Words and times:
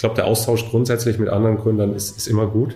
glaube, 0.00 0.14
der 0.14 0.26
Austausch 0.26 0.68
grundsätzlich 0.68 1.18
mit 1.18 1.28
anderen 1.28 1.58
Gründern 1.58 1.94
ist, 1.94 2.16
ist 2.16 2.26
immer 2.26 2.46
gut. 2.46 2.74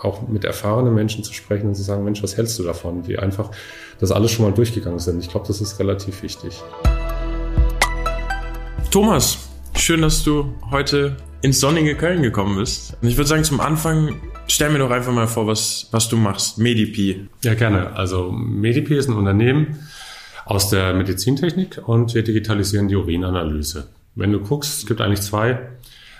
Auch 0.00 0.26
mit 0.28 0.44
erfahrenen 0.44 0.94
Menschen 0.94 1.24
zu 1.24 1.32
sprechen 1.32 1.68
und 1.68 1.74
zu 1.74 1.82
sagen, 1.82 2.04
Mensch, 2.04 2.22
was 2.22 2.36
hältst 2.36 2.58
du 2.58 2.62
davon? 2.62 3.02
Die 3.02 3.18
einfach 3.18 3.50
das 4.00 4.10
alles 4.10 4.32
schon 4.32 4.44
mal 4.44 4.52
durchgegangen 4.52 4.98
sind. 4.98 5.20
Ich 5.20 5.30
glaube, 5.30 5.46
das 5.46 5.60
ist 5.60 5.78
relativ 5.78 6.22
wichtig. 6.22 6.62
Thomas, 8.90 9.38
schön, 9.76 10.02
dass 10.02 10.22
du 10.22 10.52
heute 10.70 11.16
ins 11.42 11.60
sonnige 11.60 11.94
Köln 11.94 12.22
gekommen 12.22 12.56
bist. 12.58 12.96
Und 13.00 13.08
ich 13.08 13.16
würde 13.16 13.28
sagen, 13.28 13.44
zum 13.44 13.60
Anfang 13.60 14.20
stell 14.46 14.70
mir 14.70 14.78
doch 14.78 14.90
einfach 14.90 15.12
mal 15.12 15.26
vor, 15.26 15.46
was, 15.46 15.88
was 15.90 16.08
du 16.08 16.16
machst. 16.16 16.58
Medipi. 16.58 17.28
Ja, 17.42 17.54
gerne. 17.54 17.94
Also 17.94 18.32
Medipi 18.32 18.96
ist 18.96 19.08
ein 19.08 19.16
Unternehmen 19.16 19.78
aus 20.44 20.70
der 20.70 20.92
Medizintechnik 20.94 21.80
und 21.86 22.14
wir 22.14 22.22
digitalisieren 22.22 22.88
die 22.88 22.96
Urinanalyse. 22.96 23.88
Wenn 24.14 24.32
du 24.32 24.40
guckst, 24.40 24.78
es 24.78 24.86
gibt 24.86 25.00
eigentlich 25.00 25.22
zwei 25.22 25.58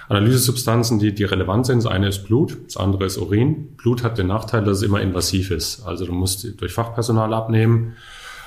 Analysesubstanzen, 0.08 0.98
die, 0.98 1.14
die 1.14 1.24
relevant 1.24 1.66
sind. 1.66 1.84
Das 1.84 1.90
eine 1.90 2.08
ist 2.08 2.26
Blut, 2.26 2.56
das 2.66 2.76
andere 2.76 3.06
ist 3.06 3.16
Urin. 3.16 3.74
Blut 3.76 4.02
hat 4.02 4.18
den 4.18 4.26
Nachteil, 4.26 4.64
dass 4.64 4.78
es 4.78 4.82
immer 4.82 5.00
invasiv 5.00 5.50
ist. 5.50 5.84
Also 5.86 6.06
du 6.06 6.12
musst 6.12 6.60
durch 6.60 6.72
Fachpersonal 6.72 7.32
abnehmen 7.32 7.96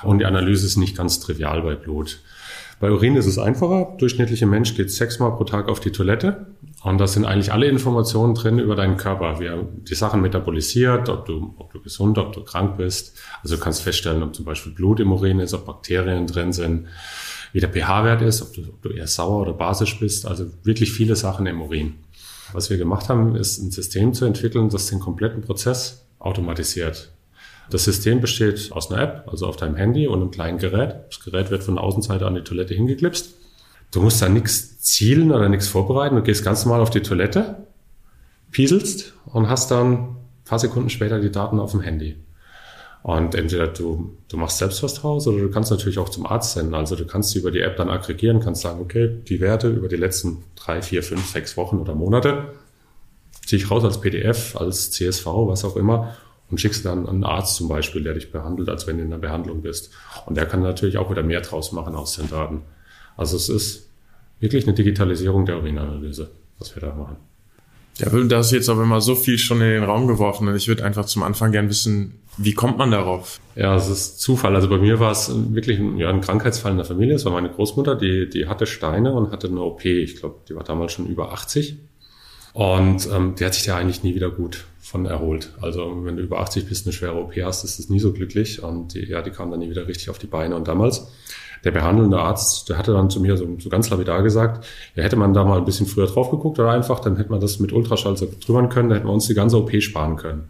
und 0.03 0.19
die 0.19 0.25
Analyse 0.25 0.65
ist 0.65 0.77
nicht 0.77 0.95
ganz 0.95 1.19
trivial 1.19 1.61
bei 1.61 1.75
Blut. 1.75 2.19
Bei 2.79 2.91
Urin 2.91 3.15
ist 3.15 3.25
es 3.25 3.39
einfacher. 3.39 3.95
Durchschnittlicher 3.97 4.45
Mensch 4.45 4.75
geht 4.75 4.91
sechsmal 4.91 5.35
pro 5.35 5.45
Tag 5.45 5.67
auf 5.67 5.79
die 5.79 5.91
Toilette. 5.91 6.45
Und 6.83 6.99
da 6.99 7.07
sind 7.07 7.25
eigentlich 7.25 7.51
alle 7.51 7.65
Informationen 7.65 8.35
drin 8.35 8.59
über 8.59 8.75
deinen 8.75 8.97
Körper, 8.97 9.39
wie 9.39 9.45
er 9.45 9.63
die 9.63 9.95
Sachen 9.95 10.21
metabolisiert, 10.21 11.09
ob 11.09 11.25
du, 11.25 11.55
ob 11.57 11.73
du 11.73 11.81
gesund, 11.81 12.19
ob 12.19 12.33
du 12.33 12.43
krank 12.43 12.77
bist. 12.77 13.17
Also 13.41 13.55
du 13.55 13.61
kannst 13.61 13.81
feststellen, 13.81 14.21
ob 14.21 14.35
zum 14.35 14.45
Beispiel 14.45 14.73
Blut 14.73 14.99
im 14.99 15.11
Urin 15.11 15.39
ist, 15.39 15.55
ob 15.55 15.65
Bakterien 15.65 16.27
drin 16.27 16.53
sind, 16.53 16.85
wie 17.57 17.59
der 17.59 17.69
pH-Wert 17.69 18.21
ist, 18.21 18.43
ob 18.43 18.53
du, 18.53 18.61
ob 18.61 18.81
du 18.83 18.89
eher 18.89 19.07
sauer 19.07 19.41
oder 19.41 19.51
basisch 19.51 19.99
bist. 19.99 20.27
Also 20.27 20.45
wirklich 20.61 20.91
viele 20.91 21.15
Sachen 21.15 21.47
im 21.47 21.59
Urin. 21.59 21.95
Was 22.53 22.69
wir 22.69 22.77
gemacht 22.77 23.09
haben, 23.09 23.35
ist 23.35 23.57
ein 23.57 23.71
System 23.71 24.13
zu 24.13 24.25
entwickeln, 24.25 24.69
das 24.69 24.85
den 24.85 24.99
kompletten 24.99 25.41
Prozess 25.41 26.05
automatisiert. 26.19 27.11
Das 27.71 27.85
System 27.85 28.21
besteht 28.21 28.71
aus 28.73 28.91
einer 28.91 29.01
App, 29.01 29.23
also 29.25 29.47
auf 29.47 29.55
deinem 29.55 29.75
Handy 29.75 30.05
und 30.05 30.21
einem 30.21 30.29
kleinen 30.29 30.59
Gerät. 30.59 30.97
Das 31.09 31.19
Gerät 31.19 31.49
wird 31.49 31.63
von 31.63 31.73
der 31.73 31.83
Außenseite 31.83 32.27
an 32.27 32.35
die 32.35 32.43
Toilette 32.43 32.75
hingeklipst. 32.75 33.33
Du 33.89 34.03
musst 34.03 34.21
da 34.21 34.29
nichts 34.29 34.79
zielen 34.81 35.31
oder 35.31 35.49
nichts 35.49 35.67
vorbereiten. 35.67 36.15
Du 36.15 36.21
gehst 36.21 36.45
ganz 36.45 36.63
normal 36.63 36.81
auf 36.81 36.91
die 36.91 37.01
Toilette, 37.01 37.65
pieselst 38.51 39.13
und 39.25 39.49
hast 39.49 39.71
dann 39.71 39.93
ein 39.93 40.15
paar 40.45 40.59
Sekunden 40.59 40.91
später 40.91 41.19
die 41.19 41.31
Daten 41.31 41.59
auf 41.59 41.71
dem 41.71 41.81
Handy. 41.81 42.17
Und 43.07 43.35
entweder 43.35 43.67
du, 43.67 44.17
du 44.27 44.35
machst 44.35 44.57
selbst 44.57 44.83
was 44.83 44.95
draus 44.95 45.25
oder 45.29 45.37
du 45.37 45.49
kannst 45.49 45.71
natürlich 45.71 45.97
auch 45.97 46.09
zum 46.09 46.25
Arzt 46.25 46.55
senden. 46.55 46.75
Also 46.75 46.97
du 46.97 47.05
kannst 47.05 47.33
über 47.37 47.51
die 47.51 47.61
App 47.61 47.77
dann 47.77 47.89
aggregieren, 47.89 48.41
kannst 48.41 48.63
sagen, 48.63 48.81
okay, 48.81 49.09
die 49.29 49.39
Werte 49.39 49.69
über 49.69 49.87
die 49.87 49.95
letzten 49.95 50.43
drei, 50.57 50.81
vier, 50.81 51.01
fünf, 51.01 51.25
sechs 51.25 51.55
Wochen 51.55 51.77
oder 51.77 51.95
Monate 51.95 52.49
ziehe 53.45 53.61
ich 53.61 53.71
raus 53.71 53.85
als 53.85 54.01
PDF, 54.01 54.57
als 54.57 54.91
CSV, 54.91 55.25
was 55.25 55.63
auch 55.63 55.77
immer 55.77 56.17
und 56.51 56.59
schickst 56.59 56.83
dann 56.83 57.07
einen 57.07 57.23
Arzt 57.23 57.55
zum 57.55 57.69
Beispiel, 57.69 58.03
der 58.03 58.13
dich 58.13 58.29
behandelt, 58.33 58.67
als 58.67 58.87
wenn 58.87 58.97
du 58.97 59.03
in 59.03 59.13
einer 59.13 59.21
Behandlung 59.21 59.61
bist. 59.61 59.93
Und 60.25 60.35
der 60.35 60.45
kann 60.45 60.61
natürlich 60.61 60.97
auch 60.97 61.09
wieder 61.09 61.23
mehr 61.23 61.39
draus 61.39 61.71
machen 61.71 61.95
aus 61.95 62.17
den 62.17 62.29
Daten. 62.29 62.63
Also 63.15 63.37
es 63.37 63.47
ist 63.47 63.89
wirklich 64.41 64.65
eine 64.65 64.73
Digitalisierung 64.73 65.45
der 65.45 65.59
Urinanalyse, 65.59 66.29
was 66.59 66.75
wir 66.75 66.81
da 66.81 66.93
machen. 66.93 67.15
Ja, 67.97 68.09
da 68.09 68.39
ist 68.39 68.51
jetzt 68.51 68.69
aber 68.69 68.83
immer 68.83 69.01
so 69.01 69.15
viel 69.15 69.37
schon 69.37 69.61
in 69.61 69.69
den 69.69 69.83
Raum 69.83 70.07
geworfen 70.07 70.47
und 70.47 70.55
ich 70.55 70.67
würde 70.67 70.83
einfach 70.83 71.05
zum 71.05 71.23
Anfang 71.23 71.51
gern 71.51 71.69
wissen, 71.69 72.19
wie 72.37 72.53
kommt 72.53 72.77
man 72.77 72.91
darauf? 72.91 73.39
Ja, 73.55 73.75
es 73.75 73.89
ist 73.89 74.19
Zufall. 74.19 74.55
Also 74.55 74.69
bei 74.69 74.77
mir 74.77 74.99
war 74.99 75.11
es 75.11 75.31
wirklich 75.53 75.79
ein, 75.79 75.97
ja, 75.97 76.09
ein 76.09 76.21
Krankheitsfall 76.21 76.71
in 76.71 76.77
der 76.77 76.85
Familie. 76.85 77.15
Es 77.15 77.25
war 77.25 77.31
meine 77.31 77.49
Großmutter, 77.49 77.95
die, 77.95 78.29
die 78.29 78.47
hatte 78.47 78.67
Steine 78.67 79.13
und 79.13 79.31
hatte 79.31 79.47
eine 79.47 79.61
OP. 79.61 79.83
Ich 79.85 80.17
glaube, 80.17 80.35
die 80.47 80.55
war 80.55 80.63
damals 80.63 80.93
schon 80.93 81.07
über 81.07 81.31
80. 81.33 81.77
Und 82.53 83.09
ähm, 83.11 83.35
die 83.35 83.45
hat 83.45 83.55
sich 83.55 83.65
ja 83.65 83.77
eigentlich 83.77 84.03
nie 84.03 84.13
wieder 84.15 84.29
gut 84.29 84.65
von 84.79 85.05
erholt. 85.05 85.51
Also 85.61 86.05
wenn 86.05 86.17
du 86.17 86.23
über 86.23 86.39
80 86.39 86.67
bist, 86.67 86.85
eine 86.85 86.93
schwere 86.93 87.15
OP 87.15 87.35
hast, 87.37 87.63
ist 87.63 87.79
das 87.79 87.89
nie 87.89 87.99
so 87.99 88.13
glücklich. 88.13 88.61
Und 88.61 88.93
die, 88.93 89.05
ja, 89.05 89.23
die 89.23 89.31
kam 89.31 89.49
dann 89.49 89.59
nie 89.59 89.69
wieder 89.69 89.87
richtig 89.87 90.09
auf 90.11 90.19
die 90.19 90.27
Beine. 90.27 90.55
Und 90.55 90.67
damals, 90.67 91.07
der 91.63 91.71
behandelnde 91.71 92.19
Arzt, 92.19 92.69
der 92.69 92.77
hatte 92.77 92.93
dann 92.93 93.09
zu 93.09 93.19
mir 93.19 93.37
so, 93.37 93.47
so 93.59 93.69
ganz 93.69 93.89
lapidar 93.89 94.23
gesagt, 94.23 94.65
ja, 94.95 95.03
hätte 95.03 95.15
man 95.15 95.33
da 95.33 95.43
mal 95.43 95.57
ein 95.57 95.65
bisschen 95.65 95.85
früher 95.85 96.07
drauf 96.07 96.31
geguckt 96.31 96.59
oder 96.59 96.71
einfach, 96.71 96.99
dann 96.99 97.17
hätte 97.17 97.31
man 97.31 97.41
das 97.41 97.59
mit 97.59 97.73
Ultraschall 97.73 98.17
so 98.17 98.27
drübern 98.45 98.69
können, 98.69 98.89
dann 98.89 98.99
hätten 98.99 99.09
wir 99.09 99.13
uns 99.13 99.27
die 99.27 99.33
ganze 99.33 99.57
OP 99.57 99.71
sparen 99.81 100.15
können. 100.15 100.49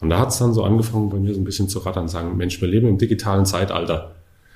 Und 0.00 0.10
da 0.10 0.18
hat 0.20 0.28
es 0.28 0.38
dann 0.38 0.54
so 0.54 0.62
angefangen, 0.62 1.10
bei 1.10 1.18
mir 1.18 1.34
so 1.34 1.40
ein 1.40 1.44
bisschen 1.44 1.68
zu 1.68 1.80
rattern, 1.80 2.08
sagen, 2.08 2.36
Mensch, 2.36 2.60
wir 2.60 2.68
leben 2.68 2.88
im 2.88 2.98
digitalen 2.98 3.46
Zeitalter. 3.46 4.14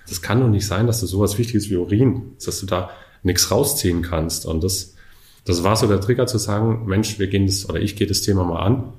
Das 0.09 0.23
kann 0.23 0.41
doch 0.41 0.49
nicht 0.49 0.67
sein, 0.67 0.87
dass 0.87 1.01
du 1.01 1.07
sowas 1.07 1.39
Wichtiges 1.39 1.71
wie 1.71 1.77
Urin, 1.77 2.35
dass 2.45 2.61
du 2.61 2.67
da 2.67 2.91
nichts 3.23 3.51
rausziehen 3.51 4.03
kannst. 4.03 4.47
Und 4.47 4.63
das, 4.63 4.95
das 5.45 5.65
war 5.65 5.77
so 5.77 5.89
der 5.89 6.01
Trigger 6.01 6.27
zu 6.27 6.39
sagen, 6.39 6.87
Mensch, 6.87 7.19
wir 7.19 7.27
gehen 7.27 7.47
das, 7.47 7.69
oder 7.69 7.81
ich 7.81 7.97
gehe 7.97 8.07
das 8.07 8.23
Thema 8.23 8.45
mal 8.45 8.61
an 8.61 8.93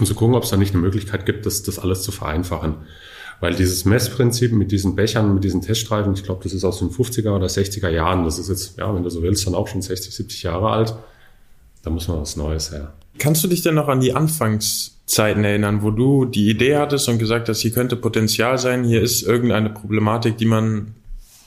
um 0.00 0.06
zu 0.06 0.14
gucken, 0.14 0.34
ob 0.34 0.44
es 0.44 0.50
da 0.50 0.56
nicht 0.56 0.74
eine 0.74 0.82
Möglichkeit 0.82 1.26
gibt, 1.26 1.46
das, 1.46 1.62
das 1.62 1.78
alles 1.78 2.02
zu 2.02 2.12
vereinfachen. 2.12 2.76
Weil 3.40 3.54
dieses 3.54 3.84
Messprinzip 3.84 4.52
mit 4.52 4.72
diesen 4.72 4.96
Bechern, 4.96 5.32
mit 5.32 5.44
diesen 5.44 5.62
Teststreifen, 5.62 6.12
ich 6.14 6.24
glaube, 6.24 6.42
das 6.42 6.52
ist 6.52 6.64
aus 6.64 6.80
den 6.80 6.90
50er 6.90 7.30
oder 7.30 7.46
60er 7.46 7.88
Jahren. 7.88 8.24
Das 8.24 8.38
ist 8.38 8.48
jetzt, 8.48 8.78
ja, 8.78 8.92
wenn 8.92 9.04
du 9.04 9.10
so 9.10 9.22
willst, 9.22 9.46
dann 9.46 9.54
auch 9.54 9.68
schon 9.68 9.80
60, 9.80 10.12
70 10.12 10.42
Jahre 10.42 10.70
alt. 10.70 10.94
Da 11.82 11.90
muss 11.90 12.08
man 12.08 12.20
was 12.20 12.36
Neues 12.36 12.72
her. 12.72 12.94
Kannst 13.18 13.44
du 13.44 13.48
dich 13.48 13.62
denn 13.62 13.74
noch 13.74 13.88
an 13.88 14.00
die 14.00 14.12
Anfangszeiten 14.12 15.44
erinnern, 15.44 15.82
wo 15.82 15.90
du 15.90 16.24
die 16.24 16.50
Idee 16.50 16.76
hattest 16.76 17.08
und 17.08 17.18
gesagt 17.18 17.48
hast, 17.48 17.60
hier 17.60 17.70
könnte 17.70 17.96
Potenzial 17.96 18.58
sein, 18.58 18.84
hier 18.84 19.02
ist 19.02 19.22
irgendeine 19.22 19.70
Problematik, 19.70 20.36
die 20.36 20.44
man, 20.44 20.94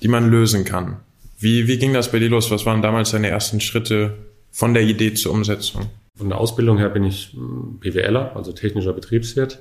die 0.01 0.07
man 0.07 0.29
lösen 0.29 0.63
kann? 0.63 0.97
Wie, 1.39 1.67
wie 1.67 1.77
ging 1.77 1.93
das 1.93 2.11
bei 2.11 2.19
dir 2.19 2.29
los? 2.29 2.51
Was 2.51 2.65
waren 2.65 2.81
damals 2.81 3.11
deine 3.11 3.29
ersten 3.29 3.59
Schritte 3.59 4.13
von 4.51 4.73
der 4.73 4.83
Idee 4.83 5.13
zur 5.13 5.33
Umsetzung? 5.33 5.87
Von 6.17 6.29
der 6.29 6.37
Ausbildung 6.37 6.77
her 6.77 6.89
bin 6.89 7.03
ich 7.03 7.33
hm, 7.33 7.79
BWLer, 7.79 8.35
also 8.35 8.51
technischer 8.51 8.93
Betriebswirt. 8.93 9.59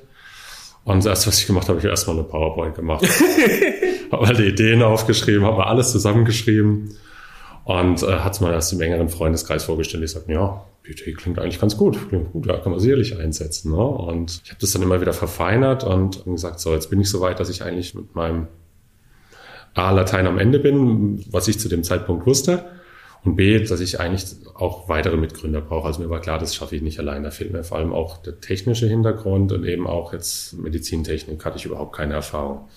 Und 0.83 1.05
das 1.05 1.27
was 1.27 1.39
ich 1.39 1.47
gemacht 1.47 1.69
habe, 1.69 1.79
ich 1.79 1.85
erstmal 1.85 2.17
eine 2.17 2.25
PowerPoint 2.25 2.75
gemacht. 2.75 3.05
habe 4.11 4.27
alle 4.27 4.45
Ideen 4.45 4.81
aufgeschrieben, 4.81 5.45
habe 5.45 5.57
mal 5.57 5.67
alles 5.67 5.91
zusammengeschrieben 5.91 6.95
und 7.63 8.03
äh, 8.03 8.19
hat 8.19 8.33
es 8.33 8.41
mal 8.41 8.51
erst 8.51 8.73
im 8.73 8.81
engeren 8.81 9.09
Freundeskreis 9.09 9.63
vorgestellt. 9.63 10.03
Ich 10.03 10.11
sagte, 10.11 10.31
ja, 10.31 10.65
BT 10.83 11.15
klingt 11.17 11.39
eigentlich 11.39 11.59
ganz 11.59 11.77
gut, 11.77 12.09
klingt 12.09 12.31
gut, 12.31 12.47
ja, 12.47 12.57
kann 12.57 12.71
man 12.71 12.79
sicherlich 12.79 13.17
einsetzen. 13.17 13.71
Ne? 13.71 13.83
Und 13.83 14.41
ich 14.43 14.49
habe 14.49 14.59
das 14.59 14.71
dann 14.71 14.81
immer 14.81 14.99
wieder 14.99 15.13
verfeinert 15.13 15.83
und 15.83 16.25
gesagt, 16.25 16.59
so, 16.59 16.73
jetzt 16.73 16.89
bin 16.89 16.99
ich 16.99 17.09
so 17.09 17.21
weit, 17.21 17.39
dass 17.39 17.49
ich 17.49 17.63
eigentlich 17.63 17.93
mit 17.93 18.15
meinem 18.15 18.47
A 19.73 19.91
Latein 19.91 20.27
am 20.27 20.37
Ende 20.37 20.59
bin, 20.59 21.23
was 21.29 21.47
ich 21.47 21.59
zu 21.59 21.69
dem 21.69 21.83
Zeitpunkt 21.83 22.25
wusste. 22.25 22.65
Und 23.23 23.35
B, 23.35 23.63
dass 23.63 23.79
ich 23.79 23.99
eigentlich 23.99 24.25
auch 24.55 24.89
weitere 24.89 25.15
Mitgründer 25.15 25.61
brauche. 25.61 25.87
Also 25.87 26.01
mir 26.01 26.09
war 26.09 26.21
klar, 26.21 26.39
das 26.39 26.55
schaffe 26.55 26.75
ich 26.75 26.81
nicht 26.81 26.97
allein. 26.97 27.23
Da 27.23 27.29
fehlt 27.29 27.51
mir 27.51 27.63
vor 27.63 27.77
allem 27.77 27.93
auch 27.93 28.17
der 28.17 28.39
technische 28.41 28.87
Hintergrund 28.87 29.51
und 29.51 29.63
eben 29.63 29.85
auch 29.85 30.13
jetzt 30.13 30.53
Medizintechnik 30.53 31.45
hatte 31.45 31.57
ich 31.57 31.65
überhaupt 31.65 31.95
keine 31.95 32.15
Erfahrung. 32.15 32.67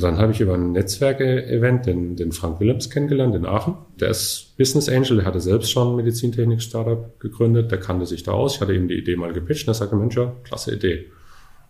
Dann 0.00 0.18
habe 0.18 0.30
ich 0.30 0.40
über 0.40 0.54
ein 0.54 0.72
Netzwerke-Event 0.72 1.86
den, 1.86 2.14
den 2.14 2.30
Frank 2.30 2.60
Willems 2.60 2.90
kennengelernt 2.90 3.34
in 3.34 3.44
Aachen. 3.44 3.74
Der 3.98 4.10
ist 4.10 4.54
Business 4.56 4.88
Angel, 4.88 5.16
der 5.16 5.26
hatte 5.26 5.40
selbst 5.40 5.70
schon 5.72 5.88
ein 5.88 5.96
Medizintechnik-Startup 5.96 7.18
gegründet, 7.18 7.72
der 7.72 7.80
kannte 7.80 8.06
sich 8.06 8.22
da 8.22 8.32
aus. 8.32 8.54
Ich 8.54 8.60
hatte 8.60 8.74
ihm 8.74 8.86
die 8.86 8.94
Idee 8.94 9.16
mal 9.16 9.32
gepitcht 9.32 9.66
und 9.66 9.72
er 9.72 9.74
sagte, 9.74 9.96
Mensch, 9.96 10.16
ja, 10.16 10.32
klasse 10.44 10.74
Idee. 10.74 11.06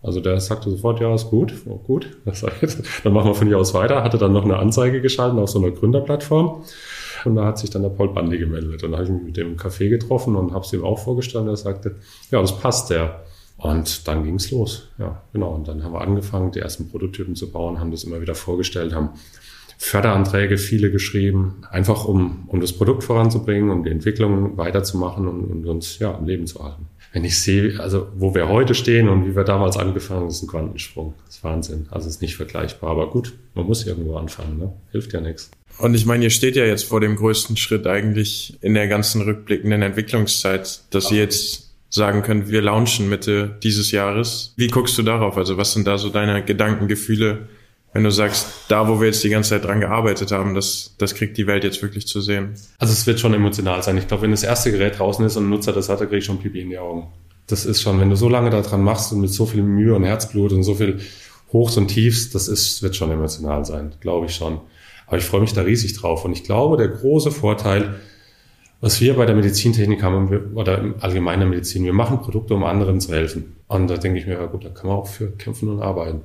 Also 0.03 0.21
der 0.21 0.41
sagte 0.41 0.71
sofort, 0.71 1.01
ja, 1.01 1.15
ist 1.15 1.29
gut, 1.29 1.55
oh, 1.67 1.77
gut. 1.79 2.09
Dann 3.05 3.13
machen 3.13 3.31
wir 3.31 3.35
von 3.35 3.47
hier 3.47 3.59
aus 3.59 3.75
weiter. 3.75 4.03
Hatte 4.03 4.17
dann 4.19 4.33
noch 4.33 4.45
eine 4.45 4.59
Anzeige 4.59 5.03
geschalten 5.03 5.39
auf 5.39 5.51
so 5.51 5.59
einer 5.59 5.73
Gründerplattform. 5.73 6.63
Und 7.27 7.37
da 7.37 7.45
hat 7.47 7.59
sich 7.59 7.71
dann 7.71 7.83
der 7.83 7.91
Paul 7.91 8.13
Bandi 8.13 8.39
gemeldet. 8.39 8.83
Und 8.83 8.93
da 8.93 8.99
habe 8.99 9.07
ich 9.07 9.13
mich 9.13 9.23
mit 9.23 9.37
dem 9.37 9.53
im 9.53 9.57
Café 9.57 9.89
getroffen 9.89 10.37
und 10.37 10.53
habe 10.53 10.65
es 10.65 10.73
ihm 10.73 10.85
auch 10.85 10.99
vorgestellt. 10.99 11.47
Er 11.47 11.57
sagte, 11.57 11.97
ja, 12.31 12.41
das 12.41 12.59
passt 12.59 12.91
ja. 12.91 13.21
Und 13.57 14.09
dann 14.09 14.25
ging's 14.25 14.51
los. 14.51 14.89
Ja, 14.99 15.23
genau. 15.33 15.55
Und 15.55 15.69
dann 15.69 15.85
haben 15.85 15.93
wir 15.93 16.01
angefangen, 16.01 16.51
die 16.51 16.61
ersten 16.61 16.89
Prototypen 16.89 17.37
zu 17.37 17.51
bauen, 17.51 17.79
haben 17.79 17.91
das 17.91 18.05
immer 18.05 18.21
wieder 18.21 18.35
vorgestellt, 18.35 18.95
haben 18.95 19.11
Förderanträge 19.77 20.59
viele 20.59 20.91
geschrieben, 20.91 21.63
einfach 21.71 22.05
um, 22.05 22.45
um 22.49 22.61
das 22.61 22.73
Produkt 22.73 23.03
voranzubringen, 23.03 23.71
um 23.71 23.83
die 23.83 23.91
Entwicklung 23.91 24.57
weiterzumachen 24.59 25.27
und, 25.27 25.45
und 25.45 25.67
uns 25.67 25.99
ja 25.99 26.15
am 26.15 26.27
Leben 26.27 26.47
zu 26.47 26.63
halten. 26.63 26.87
Wenn 27.13 27.25
ich 27.25 27.41
sehe, 27.41 27.81
also 27.81 28.09
wo 28.15 28.35
wir 28.35 28.49
heute 28.49 28.75
stehen 28.75 29.09
und 29.09 29.27
wie 29.27 29.35
wir 29.35 29.45
damals 29.45 29.77
angefangen 29.77 30.21
haben, 30.21 30.29
ist 30.29 30.43
ein 30.43 30.49
Quantensprung. 30.49 31.15
Das 31.27 31.37
ist 31.37 31.45
Wahnsinn. 31.45 31.87
Also 31.91 32.09
ist 32.09 32.23
nicht 32.23 32.37
vergleichbar. 32.37 32.91
Aber 32.91 33.11
gut, 33.11 33.35
man 33.55 33.67
muss 33.67 33.85
irgendwo 33.85 34.17
anfangen, 34.17 34.59
ne? 34.59 34.73
Hilft 34.93 35.13
ja 35.13 35.21
nichts. 35.21 35.51
Und 35.79 35.95
ich 35.95 36.07
meine, 36.07 36.25
ihr 36.25 36.31
steht 36.31 36.57
ja 36.57 36.65
jetzt 36.65 36.85
vor 36.85 37.01
dem 37.01 37.17
größten 37.17 37.57
Schritt 37.57 37.87
eigentlich 37.87 38.59
in 38.61 38.75
der 38.75 38.87
ganzen 38.87 39.23
rückblickenden 39.23 39.83
Entwicklungszeit, 39.83 40.83
dass 40.91 41.11
ihr 41.11 41.19
jetzt 41.19 41.71
sagen 41.89 42.23
könnt, 42.23 42.49
wir 42.49 42.63
launchen 42.63 43.09
Mitte 43.09 43.57
dieses 43.63 43.91
Jahres. 43.91 44.53
Wie 44.57 44.69
guckst 44.69 44.97
du 44.97 45.03
darauf? 45.03 45.37
Also 45.37 45.57
was 45.57 45.73
sind 45.73 45.87
da 45.87 45.99
so 45.99 46.11
deine 46.11 46.45
Gedanken, 46.45 46.87
Gefühle, 46.87 47.49
wenn 47.93 48.05
du 48.05 48.11
sagst, 48.11 48.47
da 48.69 48.89
wo 48.89 49.01
wir 49.01 49.09
jetzt 49.09 49.25
die 49.25 49.31
ganze 49.31 49.51
Zeit 49.51 49.65
dran 49.65 49.81
gearbeitet 49.81 50.31
haben, 50.31 50.55
das, 50.55 50.95
das 50.99 51.15
kriegt 51.15 51.37
die 51.37 51.47
Welt 51.47 51.65
jetzt 51.65 51.83
wirklich 51.83 52.07
zu 52.07 52.21
sehen? 52.21 52.55
Also 52.79 52.93
es 52.93 53.07
wird 53.07 53.19
schon 53.19 53.35
emotional 53.35 53.83
sein. 53.83 53.99
Ich 53.99 54.07
glaube, 54.07 54.23
wenn 54.23 54.31
das 54.31 54.45
erste 54.45 54.71
Gerät 54.71 54.99
draußen 54.99 55.25
ist 55.25 55.37
und 55.37 55.47
ein 55.47 55.51
Nutzer 55.51 55.73
das 55.73 55.89
hat, 55.89 56.01
dann 56.01 56.09
kriege 56.09 56.19
ich 56.19 56.25
schon 56.25 56.39
Pipi 56.39 56.61
in 56.61 56.71
die 56.71 56.79
Augen. 56.79 57.09
Das 57.49 57.67
ist 57.67 57.83
schon, 57.83 58.01
wenn 58.01 58.11
du 58.11 58.17
so 58.17 58.29
lange 58.29 58.51
daran 58.51 58.83
machst 58.83 59.13
und 59.13 59.21
mit 59.21 59.33
so 59.33 59.45
viel 59.45 59.63
Mühe 59.63 59.95
und 59.95 60.05
Herzblut 60.05 60.53
und 60.53 60.63
so 60.63 60.75
viel 60.77 61.01
Hochs 61.53 61.77
und 61.77 61.89
Tiefs, 61.89 62.31
das 62.31 62.47
ist, 62.47 62.81
wird 62.83 62.95
schon 62.95 63.11
emotional 63.11 63.65
sein, 63.65 63.93
glaube 64.01 64.27
ich 64.27 64.35
schon. 64.37 64.61
Aber 65.09 65.19
ich 65.19 65.25
freue 65.25 65.41
mich 65.41 65.53
da 65.53 65.63
riesig 65.63 65.95
drauf. 65.95 66.25
Und 66.25 66.33
ich 66.33 66.45
glaube, 66.45 66.77
der 66.77 66.87
große 66.87 67.33
Vorteil, 67.33 67.97
Was 68.81 69.01
wir 69.01 69.15
bei 69.15 69.27
der 69.27 69.35
Medizintechnik 69.35 70.03
haben, 70.03 70.55
oder 70.55 70.79
im 70.79 70.95
allgemeinen 71.01 71.51
Medizin, 71.51 71.85
wir 71.85 71.93
machen 71.93 72.21
Produkte, 72.21 72.55
um 72.55 72.65
anderen 72.65 73.01
zu 73.01 73.13
helfen. 73.13 73.57
Und 73.69 73.89
da 73.89 73.99
denke 73.99 74.19
ich 74.19 74.27
mir, 74.27 74.35
ja 74.35 74.47
gut, 74.47 74.65
da 74.65 74.71
kann 74.71 74.89
man 74.89 74.97
auch 74.97 75.07
für 75.07 75.31
kämpfen 75.33 75.69
und 75.69 75.83
arbeiten. 75.83 76.23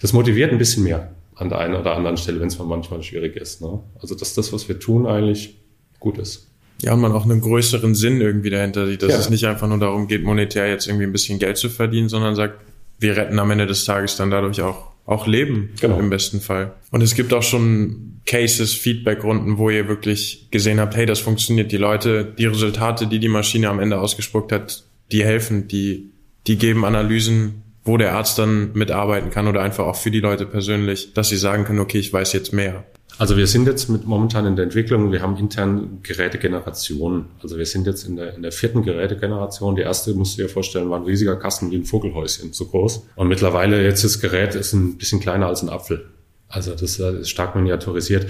Das 0.00 0.12
motiviert 0.12 0.52
ein 0.52 0.58
bisschen 0.58 0.84
mehr 0.84 1.10
an 1.34 1.48
der 1.48 1.58
einen 1.58 1.74
oder 1.74 1.94
anderen 1.96 2.16
Stelle, 2.16 2.40
wenn 2.40 2.48
es 2.48 2.58
mal 2.58 2.64
manchmal 2.64 3.02
schwierig 3.02 3.36
ist. 3.36 3.60
Ne? 3.60 3.80
Also 4.00 4.14
dass 4.14 4.34
das, 4.34 4.52
was 4.52 4.68
wir 4.68 4.78
tun, 4.78 5.06
eigentlich 5.06 5.58
gut 5.98 6.18
ist. 6.18 6.48
Ja, 6.82 6.94
und 6.94 7.00
man 7.00 7.12
auch 7.12 7.24
einen 7.24 7.40
größeren 7.40 7.94
Sinn 7.94 8.20
irgendwie 8.20 8.50
dahinter 8.50 8.86
sieht, 8.86 9.02
dass 9.02 9.12
ja. 9.12 9.18
es 9.18 9.30
nicht 9.30 9.44
einfach 9.44 9.66
nur 9.68 9.78
darum 9.78 10.08
geht, 10.08 10.24
monetär 10.24 10.68
jetzt 10.68 10.86
irgendwie 10.86 11.04
ein 11.04 11.12
bisschen 11.12 11.38
Geld 11.38 11.56
zu 11.56 11.68
verdienen, 11.68 12.08
sondern 12.08 12.34
sagt, 12.34 12.60
wir 12.98 13.16
retten 13.16 13.38
am 13.38 13.50
Ende 13.50 13.66
des 13.66 13.84
Tages 13.84 14.16
dann 14.16 14.30
dadurch 14.30 14.60
auch, 14.62 14.92
auch 15.06 15.26
Leben 15.26 15.70
genau. 15.80 15.98
im 15.98 16.10
besten 16.10 16.40
Fall. 16.40 16.74
Und 16.90 17.02
es 17.02 17.14
gibt 17.14 17.32
auch 17.34 17.42
schon 17.42 18.15
Cases, 18.26 18.74
Feedback-Runden, 18.74 19.56
wo 19.56 19.70
ihr 19.70 19.88
wirklich 19.88 20.48
gesehen 20.50 20.80
habt, 20.80 20.96
hey, 20.96 21.06
das 21.06 21.20
funktioniert. 21.20 21.72
Die 21.72 21.76
Leute, 21.76 22.24
die 22.24 22.46
Resultate, 22.46 23.06
die 23.06 23.20
die 23.20 23.28
Maschine 23.28 23.68
am 23.68 23.78
Ende 23.78 24.00
ausgespuckt 24.00 24.52
hat, 24.52 24.84
die 25.12 25.24
helfen, 25.24 25.68
die, 25.68 26.10
die 26.46 26.56
geben 26.56 26.84
Analysen, 26.84 27.62
wo 27.84 27.96
der 27.96 28.14
Arzt 28.14 28.38
dann 28.38 28.72
mitarbeiten 28.72 29.30
kann 29.30 29.46
oder 29.46 29.62
einfach 29.62 29.86
auch 29.86 29.96
für 29.96 30.10
die 30.10 30.20
Leute 30.20 30.44
persönlich, 30.44 31.14
dass 31.14 31.28
sie 31.28 31.36
sagen 31.36 31.64
können, 31.64 31.78
okay, 31.78 31.98
ich 31.98 32.12
weiß 32.12 32.32
jetzt 32.32 32.52
mehr. 32.52 32.84
Also 33.18 33.36
wir 33.36 33.46
sind 33.46 33.66
jetzt 33.66 33.88
mit 33.88 34.06
momentan 34.06 34.44
in 34.44 34.56
der 34.56 34.64
Entwicklung, 34.64 35.10
wir 35.10 35.22
haben 35.22 35.38
intern 35.38 36.00
Gerätegenerationen. 36.02 37.26
Also 37.42 37.56
wir 37.56 37.64
sind 37.64 37.86
jetzt 37.86 38.04
in 38.04 38.16
der, 38.16 38.34
in 38.34 38.42
der 38.42 38.52
vierten 38.52 38.82
Gerätegeneration. 38.82 39.74
Die 39.74 39.82
erste, 39.82 40.12
musst 40.12 40.36
du 40.36 40.42
dir 40.42 40.48
vorstellen, 40.50 40.90
war 40.90 40.98
ein 40.98 41.04
riesiger 41.04 41.36
Kasten 41.36 41.70
wie 41.70 41.76
ein 41.76 41.84
Vogelhäuschen, 41.84 42.52
so 42.52 42.66
groß. 42.66 43.06
Und 43.14 43.28
mittlerweile 43.28 43.82
jetzt 43.82 44.04
das 44.04 44.20
Gerät 44.20 44.54
ist 44.54 44.74
ein 44.74 44.98
bisschen 44.98 45.20
kleiner 45.20 45.46
als 45.46 45.62
ein 45.62 45.70
Apfel. 45.70 46.04
Also 46.48 46.72
das 46.72 46.98
ist 46.98 47.28
stark 47.28 47.56
miniaturisiert. 47.56 48.26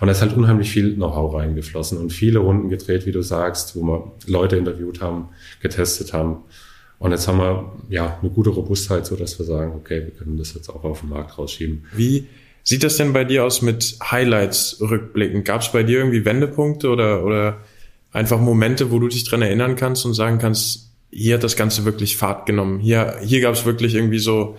Und 0.00 0.06
da 0.08 0.12
ist 0.12 0.22
halt 0.22 0.36
unheimlich 0.36 0.70
viel 0.70 0.94
Know-how 0.94 1.34
reingeflossen 1.34 1.98
und 1.98 2.10
viele 2.10 2.40
Runden 2.40 2.68
gedreht, 2.68 3.06
wie 3.06 3.12
du 3.12 3.22
sagst, 3.22 3.76
wo 3.76 3.82
wir 3.82 4.12
Leute 4.26 4.56
interviewt 4.56 5.00
haben, 5.00 5.28
getestet 5.60 6.12
haben. 6.12 6.38
Und 6.98 7.12
jetzt 7.12 7.28
haben 7.28 7.38
wir 7.38 7.72
ja 7.88 8.18
eine 8.20 8.30
gute 8.30 8.50
Robustheit, 8.50 9.06
so 9.06 9.16
dass 9.16 9.38
wir 9.38 9.46
sagen, 9.46 9.72
okay, 9.74 10.02
wir 10.04 10.10
können 10.10 10.36
das 10.36 10.54
jetzt 10.54 10.68
auch 10.68 10.84
auf 10.84 11.00
den 11.00 11.10
Markt 11.10 11.38
rausschieben. 11.38 11.86
Wie 11.94 12.26
Sieht 12.62 12.84
das 12.84 12.96
denn 12.96 13.12
bei 13.12 13.24
dir 13.24 13.44
aus 13.44 13.62
mit 13.62 13.96
Highlights 14.02 14.78
rückblickend? 14.80 15.44
Gab 15.44 15.62
es 15.62 15.72
bei 15.72 15.82
dir 15.82 15.98
irgendwie 15.98 16.24
Wendepunkte 16.24 16.90
oder, 16.90 17.24
oder 17.24 17.58
einfach 18.12 18.38
Momente, 18.38 18.90
wo 18.90 18.98
du 18.98 19.08
dich 19.08 19.24
dran 19.24 19.42
erinnern 19.42 19.76
kannst 19.76 20.04
und 20.04 20.14
sagen 20.14 20.38
kannst, 20.38 20.90
hier 21.10 21.34
hat 21.34 21.44
das 21.44 21.56
Ganze 21.56 21.84
wirklich 21.84 22.16
Fahrt 22.16 22.46
genommen. 22.46 22.78
Hier, 22.78 23.16
hier 23.22 23.40
gab 23.40 23.54
es 23.54 23.64
wirklich 23.64 23.94
irgendwie 23.94 24.18
so 24.18 24.56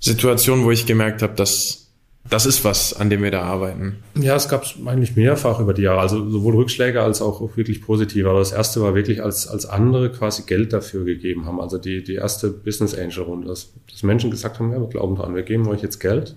Situationen, 0.00 0.64
wo 0.64 0.70
ich 0.70 0.84
gemerkt 0.84 1.22
habe, 1.22 1.34
dass 1.34 1.81
das 2.28 2.46
ist 2.46 2.64
was, 2.64 2.94
an 2.94 3.10
dem 3.10 3.22
wir 3.22 3.30
da 3.30 3.42
arbeiten. 3.42 3.96
Ja, 4.14 4.36
es 4.36 4.48
gab 4.48 4.62
es 4.62 4.74
eigentlich 4.86 5.16
mehrfach 5.16 5.60
über 5.60 5.74
die 5.74 5.82
Jahre, 5.82 6.00
also 6.00 6.30
sowohl 6.30 6.54
Rückschläge 6.54 7.02
als 7.02 7.20
auch, 7.20 7.56
wirklich 7.56 7.82
positive. 7.82 8.30
Aber 8.30 8.38
das 8.38 8.52
erste 8.52 8.80
war 8.80 8.94
wirklich, 8.94 9.22
als, 9.22 9.48
als 9.48 9.66
andere 9.66 10.10
quasi 10.10 10.44
Geld 10.44 10.72
dafür 10.72 11.04
gegeben 11.04 11.46
haben. 11.46 11.60
Also 11.60 11.78
die, 11.78 12.02
die 12.02 12.14
erste 12.14 12.48
Business 12.50 12.94
Angel 12.94 13.24
Runde, 13.24 13.48
dass, 13.48 13.72
dass 13.90 14.02
Menschen 14.02 14.30
gesagt 14.30 14.58
haben, 14.58 14.72
ja, 14.72 14.80
wir 14.80 14.88
glauben 14.88 15.16
dran, 15.16 15.34
wir 15.34 15.42
geben 15.42 15.66
euch 15.68 15.82
jetzt 15.82 15.98
Geld 15.98 16.36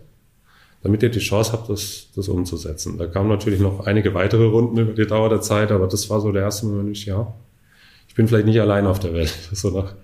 damit 0.86 1.02
ihr 1.02 1.10
die 1.10 1.18
Chance 1.18 1.52
habt, 1.52 1.68
das, 1.68 2.10
das 2.16 2.28
umzusetzen. 2.28 3.00
Da 3.00 3.08
kamen 3.08 3.28
natürlich 3.28 3.60
noch 3.60 3.88
einige 3.88 4.14
weitere 4.14 4.46
Runden 4.46 4.78
über 4.78 4.94
die 4.94 5.08
Dauer 5.08 5.30
der 5.30 5.42
Zeit, 5.42 5.72
aber 5.72 5.88
das 5.88 6.12
war 6.12 6.22
so 6.22 6.32
der 6.32 6.44
erste 6.44 6.68
Moment, 6.68 7.04
ja, 7.08 7.34
ich 8.08 8.14
bin 8.14 8.28
vielleicht 8.28 8.46
nicht 8.46 8.62
allein 8.62 8.86
auf 8.86 9.00
der 9.00 9.14
Welt. 9.14 9.34
So 9.52 9.72
nach, 9.72 9.96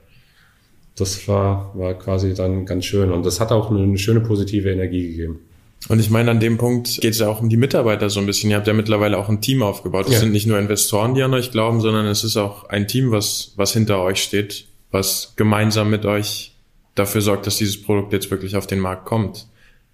das 0.95 1.27
war, 1.27 1.71
war 1.75 1.93
quasi 1.93 2.33
dann 2.33 2.65
ganz 2.65 2.85
schön 2.85 3.11
und 3.11 3.23
das 3.27 3.39
hat 3.39 3.51
auch 3.51 3.69
eine, 3.69 3.83
eine 3.83 3.99
schöne 3.99 4.21
positive 4.21 4.71
Energie 4.71 5.09
gegeben. 5.09 5.41
Und 5.89 5.99
ich 5.99 6.09
meine, 6.09 6.31
an 6.31 6.39
dem 6.39 6.57
Punkt 6.57 7.01
geht 7.01 7.13
es 7.13 7.19
ja 7.19 7.27
auch 7.27 7.41
um 7.41 7.49
die 7.49 7.57
Mitarbeiter 7.57 8.09
so 8.09 8.19
ein 8.19 8.25
bisschen. 8.25 8.49
Ihr 8.51 8.57
habt 8.57 8.67
ja 8.67 8.73
mittlerweile 8.73 9.17
auch 9.17 9.29
ein 9.29 9.41
Team 9.41 9.63
aufgebaut. 9.63 10.05
Es 10.07 10.13
ja. 10.13 10.19
sind 10.19 10.31
nicht 10.31 10.45
nur 10.45 10.59
Investoren, 10.59 11.15
die 11.15 11.23
an 11.23 11.33
euch 11.33 11.51
glauben, 11.51 11.81
sondern 11.81 12.05
es 12.05 12.23
ist 12.23 12.37
auch 12.37 12.69
ein 12.69 12.87
Team, 12.87 13.11
was, 13.11 13.53
was 13.55 13.73
hinter 13.73 14.01
euch 14.01 14.21
steht, 14.21 14.65
was 14.91 15.33
gemeinsam 15.35 15.89
mit 15.89 16.05
euch 16.05 16.55
dafür 16.95 17.21
sorgt, 17.21 17.47
dass 17.47 17.57
dieses 17.57 17.81
Produkt 17.81 18.13
jetzt 18.13 18.29
wirklich 18.29 18.55
auf 18.55 18.67
den 18.67 18.79
Markt 18.79 19.05
kommt. 19.05 19.47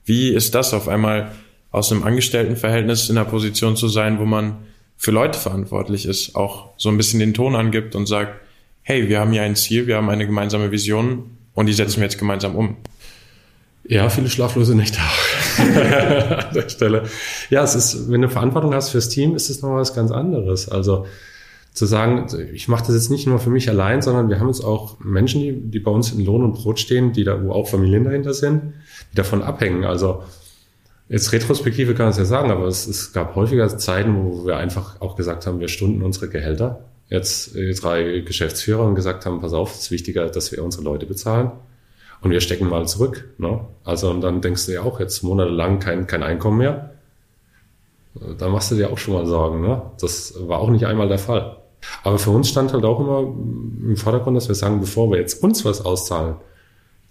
Wie 0.03 0.29
ist 0.29 0.55
das 0.55 0.73
auf 0.73 0.87
einmal 0.87 1.31
aus 1.71 1.91
einem 1.91 2.03
Angestelltenverhältnis 2.03 3.09
in 3.09 3.17
einer 3.17 3.29
Position 3.29 3.75
zu 3.75 3.87
sein, 3.87 4.19
wo 4.19 4.25
man 4.25 4.57
für 4.97 5.11
Leute 5.11 5.37
verantwortlich 5.37 6.05
ist, 6.05 6.35
auch 6.35 6.71
so 6.77 6.89
ein 6.89 6.97
bisschen 6.97 7.19
den 7.19 7.33
Ton 7.33 7.55
angibt 7.55 7.95
und 7.95 8.07
sagt, 8.07 8.41
hey, 8.81 9.07
wir 9.09 9.19
haben 9.19 9.31
hier 9.31 9.43
ein 9.43 9.55
Ziel, 9.55 9.85
wir 9.85 9.97
haben 9.97 10.09
eine 10.09 10.25
gemeinsame 10.25 10.71
Vision 10.71 11.37
und 11.53 11.67
die 11.67 11.73
setzen 11.73 11.97
wir 11.97 12.03
jetzt 12.03 12.17
gemeinsam 12.17 12.55
um. 12.55 12.77
Ja, 13.87 14.09
viele 14.09 14.29
schlaflose 14.29 14.75
Nächte 14.75 14.99
an 15.59 16.53
der 16.53 16.69
Stelle. 16.69 17.03
Ja, 17.49 17.63
es 17.63 17.75
ist, 17.75 18.11
wenn 18.11 18.21
du 18.21 18.29
Verantwortung 18.29 18.73
hast 18.73 18.89
fürs 18.89 19.09
Team, 19.09 19.35
ist 19.35 19.49
es 19.49 19.61
noch 19.61 19.75
was 19.75 19.93
ganz 19.93 20.11
anderes. 20.11 20.69
Also 20.69 21.05
zu 21.77 21.85
sagen, 21.85 22.25
ich 22.53 22.67
mache 22.67 22.87
das 22.87 22.95
jetzt 22.95 23.11
nicht 23.11 23.27
nur 23.27 23.39
für 23.39 23.51
mich 23.51 23.69
allein, 23.69 24.01
sondern 24.01 24.29
wir 24.29 24.39
haben 24.39 24.47
jetzt 24.47 24.63
auch 24.63 24.99
Menschen, 24.99 25.41
die, 25.41 25.53
die 25.53 25.79
bei 25.79 25.91
uns 25.91 26.11
in 26.11 26.25
Lohn 26.25 26.43
und 26.43 26.53
Brot 26.53 26.79
stehen, 26.79 27.13
die 27.13 27.23
da, 27.23 27.43
wo 27.43 27.51
auch 27.51 27.67
Familien 27.67 28.03
dahinter 28.03 28.33
sind, 28.33 28.73
die 29.11 29.15
davon 29.15 29.43
abhängen. 29.43 29.85
Also 29.85 30.23
jetzt 31.07 31.31
Retrospektive 31.31 31.93
kann 31.93 32.07
man 32.07 32.11
es 32.11 32.17
ja 32.17 32.25
sagen, 32.25 32.49
aber 32.49 32.65
es, 32.65 32.87
es 32.87 33.13
gab 33.13 33.35
häufiger 33.35 33.67
Zeiten, 33.77 34.15
wo 34.15 34.47
wir 34.47 34.57
einfach 34.57 34.99
auch 35.01 35.15
gesagt 35.15 35.45
haben, 35.45 35.59
wir 35.59 35.67
stunden 35.67 36.01
unsere 36.01 36.29
Gehälter. 36.29 36.83
Jetzt 37.09 37.55
drei 37.55 38.19
Geschäftsführer 38.21 38.83
und 38.83 38.95
gesagt 38.95 39.25
haben, 39.25 39.39
pass 39.39 39.53
auf, 39.53 39.73
es 39.73 39.81
ist 39.81 39.91
wichtiger, 39.91 40.27
dass 40.29 40.51
wir 40.51 40.63
unsere 40.63 40.83
Leute 40.83 41.05
bezahlen. 41.05 41.51
Und 42.21 42.31
wir 42.31 42.41
stecken 42.41 42.67
mal 42.67 42.87
zurück. 42.87 43.29
Ne? 43.37 43.61
Also 43.83 44.09
und 44.09 44.21
dann 44.21 44.41
denkst 44.41 44.65
du 44.65 44.73
ja 44.73 44.81
auch 44.81 44.99
jetzt 44.99 45.23
monatelang 45.23 45.79
kein, 45.79 46.07
kein 46.07 46.23
Einkommen 46.23 46.57
mehr. 46.57 46.91
Da 48.39 48.49
machst 48.49 48.71
du 48.71 48.75
dir 48.75 48.91
auch 48.91 48.97
schon 48.97 49.13
mal 49.13 49.25
Sorgen. 49.25 49.61
Ne? 49.61 49.81
Das 49.99 50.33
war 50.39 50.59
auch 50.59 50.69
nicht 50.69 50.85
einmal 50.85 51.07
der 51.07 51.19
Fall. 51.19 51.57
Aber 52.03 52.17
für 52.17 52.31
uns 52.31 52.49
stand 52.49 52.73
halt 52.73 52.83
auch 52.83 52.99
immer 52.99 53.19
im 53.19 53.95
Vordergrund, 53.97 54.35
dass 54.35 54.47
wir 54.47 54.55
sagen, 54.55 54.79
bevor 54.79 55.11
wir 55.11 55.19
jetzt 55.19 55.43
uns 55.43 55.63
was 55.63 55.85
auszahlen, 55.85 56.35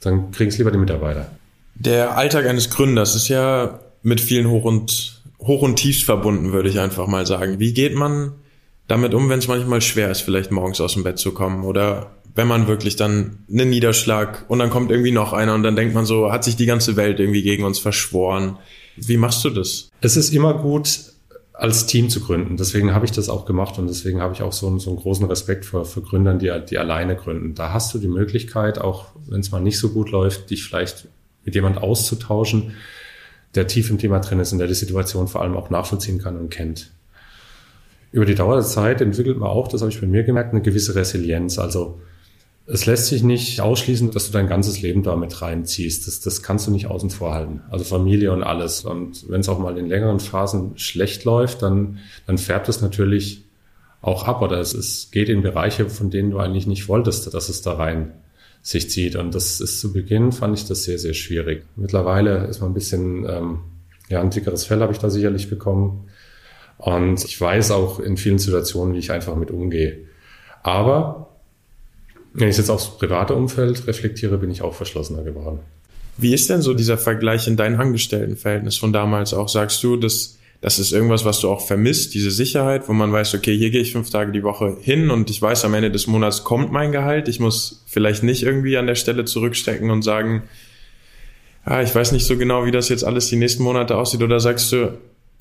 dann 0.00 0.32
kriegen 0.32 0.50
es 0.50 0.58
lieber 0.58 0.70
die 0.70 0.78
Mitarbeiter. 0.78 1.30
Der 1.74 2.16
Alltag 2.16 2.46
eines 2.46 2.70
Gründers 2.70 3.14
ist 3.14 3.28
ja 3.28 3.80
mit 4.02 4.20
vielen 4.20 4.48
Hoch- 4.48 4.64
und, 4.64 5.22
Hoch 5.40 5.62
und 5.62 5.76
Tiefs 5.76 6.02
verbunden, 6.02 6.52
würde 6.52 6.68
ich 6.68 6.80
einfach 6.80 7.06
mal 7.06 7.26
sagen. 7.26 7.58
Wie 7.58 7.74
geht 7.74 7.94
man 7.94 8.32
damit 8.88 9.14
um, 9.14 9.28
wenn 9.28 9.38
es 9.38 9.48
manchmal 9.48 9.80
schwer 9.80 10.10
ist, 10.10 10.20
vielleicht 10.20 10.50
morgens 10.50 10.80
aus 10.80 10.94
dem 10.94 11.04
Bett 11.04 11.18
zu 11.18 11.32
kommen 11.32 11.64
oder 11.64 12.12
wenn 12.36 12.46
man 12.46 12.68
wirklich 12.68 12.96
dann 12.96 13.38
einen 13.50 13.70
Niederschlag 13.70 14.44
und 14.48 14.58
dann 14.58 14.68
kommt 14.68 14.90
irgendwie 14.90 15.10
noch 15.10 15.32
einer 15.32 15.54
und 15.54 15.62
dann 15.62 15.74
denkt 15.74 15.94
man 15.94 16.04
so, 16.04 16.30
hat 16.30 16.44
sich 16.44 16.54
die 16.54 16.66
ganze 16.66 16.94
Welt 16.94 17.18
irgendwie 17.18 17.42
gegen 17.42 17.64
uns 17.64 17.78
verschworen. 17.78 18.58
Wie 18.96 19.16
machst 19.16 19.42
du 19.44 19.50
das? 19.50 19.90
Es 20.02 20.16
ist 20.18 20.32
immer 20.34 20.54
gut, 20.54 21.00
als 21.54 21.86
Team 21.86 22.10
zu 22.10 22.20
gründen. 22.20 22.58
Deswegen 22.58 22.92
habe 22.92 23.06
ich 23.06 23.12
das 23.12 23.30
auch 23.30 23.46
gemacht 23.46 23.78
und 23.78 23.86
deswegen 23.86 24.20
habe 24.20 24.34
ich 24.34 24.42
auch 24.42 24.52
so 24.52 24.66
einen, 24.66 24.78
so 24.78 24.90
einen 24.90 24.98
großen 24.98 25.24
Respekt 25.26 25.64
für, 25.64 25.86
für 25.86 26.02
Gründern, 26.02 26.38
die, 26.38 26.52
die 26.68 26.76
alleine 26.76 27.16
gründen. 27.16 27.54
Da 27.54 27.72
hast 27.72 27.94
du 27.94 27.98
die 27.98 28.08
Möglichkeit, 28.08 28.78
auch 28.78 29.06
wenn 29.26 29.40
es 29.40 29.50
mal 29.50 29.60
nicht 29.60 29.78
so 29.78 29.88
gut 29.88 30.10
läuft, 30.10 30.50
dich 30.50 30.62
vielleicht 30.62 31.08
mit 31.46 31.54
jemand 31.54 31.78
auszutauschen, 31.78 32.74
der 33.54 33.66
tief 33.66 33.88
im 33.88 33.96
Thema 33.96 34.20
drin 34.20 34.40
ist 34.40 34.52
und 34.52 34.58
der 34.58 34.68
die 34.68 34.74
Situation 34.74 35.26
vor 35.26 35.40
allem 35.40 35.56
auch 35.56 35.70
nachvollziehen 35.70 36.18
kann 36.18 36.36
und 36.36 36.50
kennt. 36.50 36.90
Über 38.12 38.26
die 38.26 38.34
Dauer 38.34 38.56
der 38.56 38.64
Zeit 38.64 39.00
entwickelt 39.00 39.38
man 39.38 39.48
auch, 39.48 39.68
das 39.68 39.80
habe 39.80 39.90
ich 39.90 40.00
bei 40.00 40.06
mir 40.06 40.24
gemerkt, 40.24 40.52
eine 40.52 40.60
gewisse 40.60 40.94
Resilienz. 40.94 41.58
Also 41.58 41.98
es 42.68 42.84
lässt 42.86 43.06
sich 43.06 43.22
nicht 43.22 43.60
ausschließen, 43.60 44.10
dass 44.10 44.26
du 44.26 44.32
dein 44.32 44.48
ganzes 44.48 44.82
Leben 44.82 45.04
da 45.04 45.14
mit 45.14 45.40
reinziehst. 45.40 46.06
Das, 46.06 46.20
das 46.20 46.42
kannst 46.42 46.66
du 46.66 46.72
nicht 46.72 46.86
außen 46.86 47.10
vor 47.10 47.32
halten. 47.32 47.60
Also 47.70 47.84
Familie 47.84 48.32
und 48.32 48.42
alles. 48.42 48.84
Und 48.84 49.28
wenn 49.28 49.40
es 49.40 49.48
auch 49.48 49.60
mal 49.60 49.78
in 49.78 49.86
längeren 49.86 50.18
Phasen 50.18 50.76
schlecht 50.76 51.24
läuft, 51.24 51.62
dann, 51.62 51.98
dann 52.26 52.38
färbt 52.38 52.68
es 52.68 52.80
natürlich 52.80 53.44
auch 54.02 54.24
ab 54.24 54.42
oder 54.42 54.58
es, 54.58 54.74
es 54.74 55.10
geht 55.12 55.28
in 55.28 55.42
Bereiche, 55.42 55.88
von 55.88 56.10
denen 56.10 56.30
du 56.30 56.38
eigentlich 56.38 56.66
nicht 56.66 56.88
wolltest, 56.88 57.32
dass 57.32 57.48
es 57.48 57.62
da 57.62 57.74
rein 57.74 58.12
sich 58.62 58.90
zieht. 58.90 59.14
Und 59.14 59.34
das 59.34 59.60
ist 59.60 59.80
zu 59.80 59.92
Beginn, 59.92 60.32
fand 60.32 60.58
ich 60.58 60.66
das 60.66 60.82
sehr, 60.82 60.98
sehr 60.98 61.14
schwierig. 61.14 61.64
Mittlerweile 61.76 62.46
ist 62.46 62.60
man 62.60 62.70
ein 62.70 62.74
bisschen, 62.74 63.24
ähm, 63.28 63.60
ja, 64.08 64.20
ein 64.20 64.30
dickeres 64.30 64.64
Fell 64.64 64.80
habe 64.80 64.92
ich 64.92 64.98
da 64.98 65.08
sicherlich 65.08 65.48
bekommen. 65.48 66.08
Und 66.78 67.24
ich 67.24 67.40
weiß 67.40 67.70
auch 67.70 68.00
in 68.00 68.16
vielen 68.16 68.38
Situationen, 68.38 68.94
wie 68.94 68.98
ich 68.98 69.12
einfach 69.12 69.36
mit 69.36 69.52
umgehe. 69.52 69.98
Aber 70.64 71.25
wenn 72.36 72.48
ich 72.48 72.56
jetzt 72.56 72.70
aufs 72.70 72.98
private 72.98 73.34
Umfeld 73.34 73.86
reflektiere, 73.86 74.38
bin 74.38 74.50
ich 74.50 74.62
auch 74.62 74.74
verschlossener 74.74 75.22
geworden. 75.22 75.60
Wie 76.18 76.32
ist 76.32 76.48
denn 76.50 76.62
so 76.62 76.74
dieser 76.74 76.98
Vergleich 76.98 77.46
in 77.46 77.56
deinem 77.56 77.80
Angestelltenverhältnis 77.80 78.76
von 78.76 78.92
damals 78.92 79.34
auch? 79.34 79.48
Sagst 79.48 79.82
du, 79.82 79.96
dass 79.96 80.38
das 80.60 80.78
ist 80.78 80.92
irgendwas, 80.92 81.24
was 81.24 81.40
du 81.40 81.50
auch 81.50 81.66
vermisst, 81.66 82.14
diese 82.14 82.30
Sicherheit, 82.30 82.88
wo 82.88 82.92
man 82.92 83.12
weiß, 83.12 83.34
okay, 83.34 83.56
hier 83.56 83.70
gehe 83.70 83.82
ich 83.82 83.92
fünf 83.92 84.10
Tage 84.10 84.32
die 84.32 84.42
Woche 84.42 84.76
hin 84.80 85.10
und 85.10 85.28
ich 85.28 85.40
weiß, 85.40 85.64
am 85.66 85.74
Ende 85.74 85.90
des 85.90 86.06
Monats 86.06 86.44
kommt 86.44 86.72
mein 86.72 86.92
Gehalt. 86.92 87.28
Ich 87.28 87.40
muss 87.40 87.84
vielleicht 87.86 88.22
nicht 88.22 88.42
irgendwie 88.42 88.76
an 88.78 88.86
der 88.86 88.94
Stelle 88.94 89.26
zurückstecken 89.26 89.90
und 89.90 90.02
sagen, 90.02 90.44
ah, 91.64 91.82
ich 91.82 91.94
weiß 91.94 92.12
nicht 92.12 92.24
so 92.24 92.38
genau, 92.38 92.64
wie 92.64 92.70
das 92.70 92.88
jetzt 92.88 93.04
alles 93.04 93.28
die 93.28 93.36
nächsten 93.36 93.62
Monate 93.62 93.96
aussieht. 93.96 94.22
Oder 94.22 94.40
sagst 94.40 94.72
du, 94.72 94.98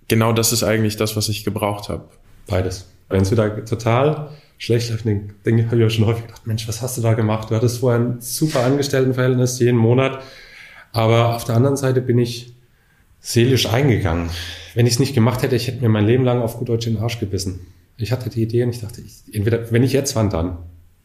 genau 0.10 0.34
das 0.34 0.52
ist 0.52 0.64
eigentlich 0.64 0.98
das, 0.98 1.16
was 1.16 1.30
ich 1.30 1.46
gebraucht 1.46 1.88
habe? 1.88 2.04
Beides. 2.48 2.86
Wenn 3.08 3.22
es 3.22 3.32
wieder 3.32 3.64
total 3.66 4.32
schlecht 4.58 4.90
läuft, 4.90 5.06
denke 5.06 5.66
habe 5.66 5.78
ich 5.78 5.86
auch 5.86 5.90
schon 5.90 6.06
häufig 6.06 6.26
gedacht, 6.26 6.48
Mensch, 6.48 6.68
was 6.68 6.82
hast 6.82 6.98
du 6.98 7.02
da 7.02 7.14
gemacht? 7.14 7.52
Du 7.52 7.56
hattest 7.56 7.80
vorher 7.80 8.00
ein 8.00 8.22
super 8.22 8.64
Angestelltenverhältnis 8.64 9.60
jeden 9.60 9.78
Monat. 9.78 10.22
Aber 10.92 11.36
auf 11.36 11.44
der 11.44 11.56
anderen 11.56 11.76
Seite 11.76 12.02
bin 12.02 12.18
ich 12.18 12.54
seelisch 13.20 13.68
eingegangen. 13.68 14.30
Wenn 14.76 14.86
ich 14.86 14.94
es 14.94 15.00
nicht 15.00 15.14
gemacht 15.14 15.42
hätte, 15.42 15.56
ich 15.56 15.68
hätte 15.68 15.82
mir 15.82 15.90
mein 15.90 16.06
Leben 16.06 16.24
lang 16.24 16.42
auf 16.42 16.58
gut 16.58 16.70
Deutsch 16.70 16.88
in 16.88 16.94
den 16.94 17.04
Arsch 17.04 17.20
gebissen. 17.20 17.60
Ich 17.98 18.12
hatte 18.12 18.30
die 18.30 18.44
Idee 18.44 18.64
und 18.64 18.70
ich 18.70 18.82
dachte, 18.82 19.02
ich, 19.02 19.34
entweder, 19.34 19.72
wenn 19.72 19.84
ich 19.84 19.94
jetzt, 19.94 20.16
wann 20.16 20.30
dann? 20.30 20.58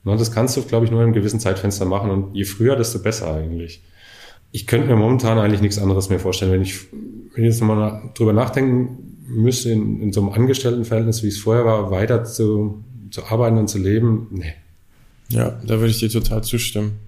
Und 0.04 0.20
das 0.20 0.32
kannst 0.32 0.56
du, 0.56 0.62
glaube 0.62 0.84
ich, 0.84 0.90
nur 0.90 1.00
in 1.00 1.06
einem 1.06 1.14
gewissen 1.14 1.40
Zeitfenster 1.40 1.84
machen 1.84 2.10
und 2.10 2.34
je 2.34 2.44
früher, 2.44 2.76
desto 2.76 3.00
besser 3.00 3.34
eigentlich. 3.34 3.82
Ich 4.52 4.66
könnte 4.66 4.88
mir 4.88 4.96
momentan 4.96 5.38
eigentlich 5.38 5.60
nichts 5.60 5.78
anderes 5.78 6.08
mehr 6.08 6.18
vorstellen. 6.18 6.52
Wenn 6.52 6.62
ich, 6.62 6.92
wenn 6.92 7.44
ich 7.44 7.50
jetzt 7.50 7.60
nochmal 7.60 8.10
drüber 8.14 8.32
nachdenken 8.32 9.16
müsste, 9.28 9.70
in, 9.70 10.00
in 10.00 10.12
so 10.12 10.20
einem 10.20 10.30
Angestelltenverhältnis, 10.30 11.22
wie 11.22 11.28
es 11.28 11.38
vorher 11.38 11.64
war, 11.64 11.90
weiter 11.90 12.24
zu, 12.24 12.84
zu 13.10 13.24
arbeiten 13.24 13.58
und 13.58 13.68
zu 13.68 13.78
leben, 13.78 14.28
nee. 14.30 14.54
Ja, 15.28 15.60
da 15.64 15.78
würde 15.78 15.90
ich 15.90 15.98
dir 15.98 16.10
total 16.10 16.42
zustimmen. 16.42 16.98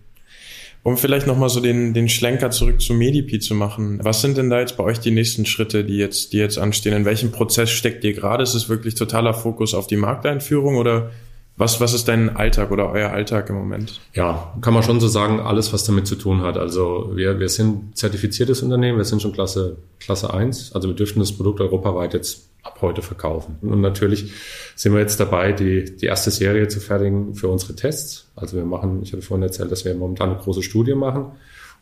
Um 0.84 0.96
vielleicht 0.96 1.28
nochmal 1.28 1.48
so 1.48 1.60
den, 1.60 1.94
den 1.94 2.08
Schlenker 2.08 2.50
zurück 2.50 2.80
zu 2.80 2.92
Medipi 2.92 3.38
zu 3.38 3.54
machen. 3.54 4.00
Was 4.02 4.20
sind 4.20 4.36
denn 4.36 4.50
da 4.50 4.58
jetzt 4.58 4.76
bei 4.76 4.82
euch 4.82 4.98
die 4.98 5.12
nächsten 5.12 5.46
Schritte, 5.46 5.84
die 5.84 5.96
jetzt, 5.96 6.32
die 6.32 6.38
jetzt 6.38 6.58
anstehen? 6.58 6.92
In 6.92 7.04
welchem 7.04 7.30
Prozess 7.30 7.70
steckt 7.70 8.02
ihr 8.02 8.14
gerade? 8.14 8.42
Ist 8.42 8.54
es 8.54 8.68
wirklich 8.68 8.96
totaler 8.96 9.32
Fokus 9.32 9.74
auf 9.74 9.86
die 9.86 9.96
Markteinführung 9.96 10.76
oder 10.76 11.12
was, 11.56 11.80
was 11.80 11.92
ist 11.92 12.08
dein 12.08 12.34
Alltag 12.34 12.70
oder 12.70 12.90
euer 12.90 13.10
Alltag 13.10 13.50
im 13.50 13.56
Moment? 13.56 14.00
Ja, 14.14 14.54
kann 14.62 14.72
man 14.72 14.82
schon 14.82 15.00
so 15.00 15.08
sagen, 15.08 15.40
alles, 15.40 15.72
was 15.72 15.84
damit 15.84 16.06
zu 16.06 16.16
tun 16.16 16.42
hat. 16.42 16.56
Also 16.56 17.12
wir, 17.14 17.38
wir 17.40 17.48
sind 17.48 17.96
zertifiziertes 17.96 18.62
Unternehmen, 18.62 18.98
wir 18.98 19.04
sind 19.04 19.20
schon 19.20 19.32
Klasse, 19.32 19.76
Klasse 20.00 20.32
1. 20.32 20.72
Also 20.74 20.88
wir 20.88 20.96
dürften 20.96 21.20
das 21.20 21.32
Produkt 21.32 21.60
europaweit 21.60 22.14
jetzt 22.14 22.48
ab 22.62 22.78
heute 22.80 23.02
verkaufen. 23.02 23.58
Und 23.60 23.80
natürlich 23.80 24.32
sind 24.76 24.92
wir 24.92 25.00
jetzt 25.00 25.20
dabei, 25.20 25.52
die, 25.52 25.96
die 25.96 26.06
erste 26.06 26.30
Serie 26.30 26.68
zu 26.68 26.80
fertigen 26.80 27.34
für 27.34 27.48
unsere 27.48 27.74
Tests. 27.74 28.30
Also 28.34 28.56
wir 28.56 28.64
machen, 28.64 29.02
ich 29.02 29.12
hatte 29.12 29.22
vorhin 29.22 29.42
erzählt, 29.42 29.70
dass 29.70 29.84
wir 29.84 29.94
momentan 29.94 30.30
eine 30.30 30.38
große 30.38 30.62
Studie 30.62 30.94
machen 30.94 31.32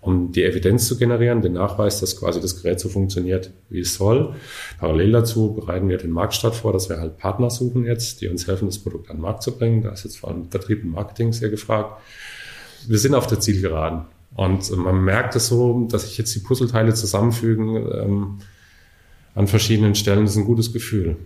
um 0.01 0.33
die 0.33 0.45
Evidenz 0.45 0.87
zu 0.89 0.97
generieren, 0.97 1.43
den 1.43 1.53
Nachweis, 1.53 2.01
dass 2.01 2.19
quasi 2.19 2.41
das 2.41 2.63
Gerät 2.63 2.81
so 2.81 2.89
funktioniert, 2.89 3.51
wie 3.69 3.81
es 3.81 3.95
soll. 3.95 4.35
Parallel 4.79 5.13
dazu 5.13 5.53
bereiten 5.53 5.89
wir 5.89 5.99
den 5.99 6.11
Marktstart 6.11 6.55
vor, 6.55 6.73
dass 6.73 6.89
wir 6.89 6.99
halt 6.99 7.19
Partner 7.19 7.51
suchen 7.51 7.85
jetzt, 7.85 8.21
die 8.21 8.29
uns 8.29 8.47
helfen, 8.47 8.67
das 8.67 8.79
Produkt 8.79 9.11
an 9.11 9.17
den 9.17 9.23
Markt 9.23 9.43
zu 9.43 9.57
bringen. 9.57 9.83
Da 9.83 9.91
ist 9.91 10.05
jetzt 10.05 10.19
vor 10.19 10.31
allem 10.31 10.51
Vertrieb 10.51 10.83
und 10.85 10.93
Marketing 10.93 11.33
sehr 11.33 11.51
gefragt. 11.51 12.01
Wir 12.89 12.99
sind 12.99 13.15
auf 13.15 13.27
der 13.27 13.41
Zielgeraden. 13.41 14.03
Und 14.37 14.75
man 14.77 15.05
merkt 15.05 15.37
es 15.37 15.49
so, 15.49 15.87
dass 15.91 16.03
sich 16.03 16.17
jetzt 16.17 16.35
die 16.35 16.39
Puzzleteile 16.39 16.95
zusammenfügen 16.95 17.77
ähm, 17.93 18.39
an 19.35 19.49
verschiedenen 19.49 19.95
Stellen. 19.95 20.23
Das 20.25 20.33
ist 20.33 20.39
ein 20.39 20.45
gutes 20.45 20.73
Gefühl. 20.73 21.17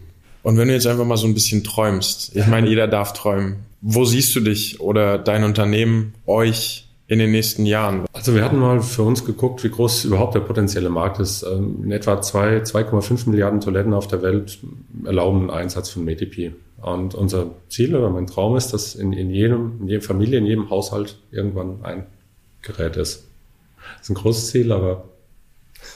Und 0.43 0.59
wenn 0.59 0.69
du 0.69 0.75
jetzt 0.75 0.87
einfach 0.87 1.05
mal 1.05 1.17
so 1.17 1.27
ein 1.27 1.35
bisschen 1.35 1.63
träumst, 1.63 2.35
ich 2.35 2.47
meine, 2.47 2.69
jeder 2.69 2.89
darf 2.89 3.13
träumen. 3.13 3.57
Wo 3.81 4.05
siehst 4.05 4.35
du 4.35 4.41
dich 4.41 4.81
oder 4.81 5.19
dein 5.19 5.45
Unternehmen, 5.45 6.15
euch 6.27 6.84
in 7.07 7.19
den 7.19 7.31
nächsten 7.31 7.67
Jahren? 7.67 8.05
Also 8.13 8.35
wir 8.35 8.45
hatten 8.45 8.59
mal 8.59 8.81
für 8.81 9.03
uns 9.03 9.25
geguckt, 9.25 9.63
wie 9.65 9.71
groß 9.71 10.05
überhaupt 10.05 10.35
der 10.35 10.41
potenzielle 10.41 10.91
Markt 10.91 11.21
ist. 11.21 11.43
Ähm, 11.43 11.81
in 11.85 11.93
etwa 11.93 12.15
2,5 12.15 13.29
Milliarden 13.29 13.61
Toiletten 13.61 13.93
auf 13.93 14.09
der 14.09 14.23
Welt 14.23 14.59
erlauben 15.05 15.43
einen 15.43 15.51
Einsatz 15.51 15.91
von 15.91 16.05
METP. 16.05 16.53
Und 16.81 17.15
unser 17.15 17.51
Ziel 17.69 17.95
oder 17.95 18.11
mein 18.11 18.27
Traum 18.27 18.57
ist, 18.57 18.73
dass 18.73 18.95
in, 18.95 19.13
in, 19.13 19.31
jedem, 19.31 19.81
in 19.81 19.89
jedem 19.89 20.03
Familie, 20.03 20.39
in 20.39 20.47
jedem 20.47 20.71
Haushalt 20.71 21.19
irgendwann 21.31 21.83
ein 21.83 22.07
Gerät 22.63 22.97
ist. 22.97 23.27
Das 23.97 24.03
ist 24.03 24.11
ein 24.11 24.15
großes 24.15 24.49
Ziel, 24.49 24.73
aber 24.73 25.05